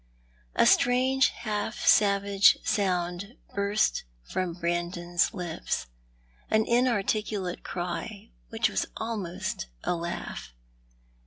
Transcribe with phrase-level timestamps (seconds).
[0.55, 5.85] A strange half savage sound burst from Brandon's lips—
[6.49, 10.55] an inarticulate cry, which was almost a laugh.